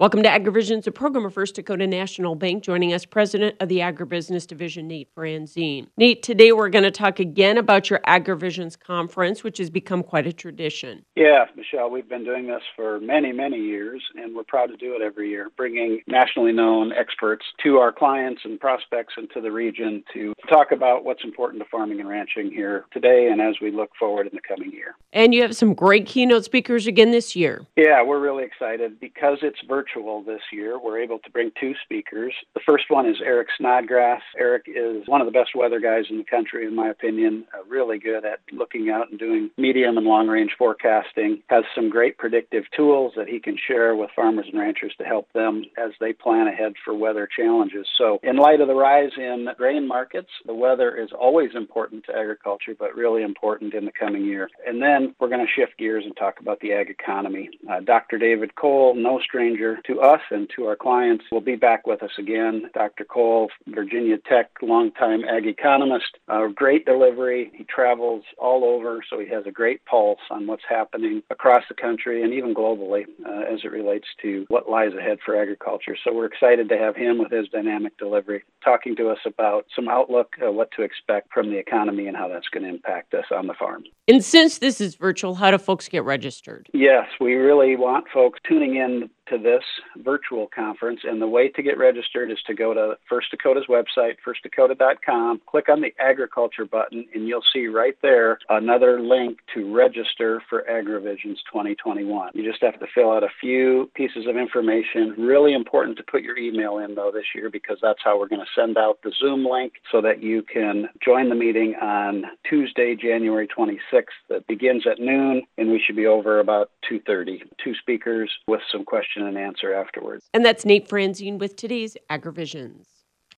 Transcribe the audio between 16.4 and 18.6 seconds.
known experts to our clients and